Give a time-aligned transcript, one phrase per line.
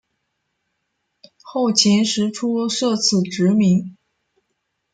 [1.43, 3.95] 后秦时初设此职名。